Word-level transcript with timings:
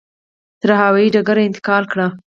تر 0.61 0.69
هوایي 0.81 1.09
ډګره 1.15 1.41
انتقال 1.45 1.83
کړي. 1.91 2.07